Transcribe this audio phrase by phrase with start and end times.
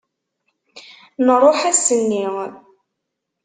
[1.25, 2.25] Nruḥ ass-nni.